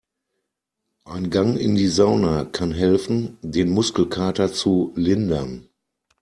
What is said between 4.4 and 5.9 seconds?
zu lindern.